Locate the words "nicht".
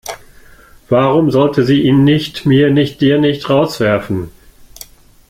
2.03-2.47, 2.71-3.01, 3.19-3.47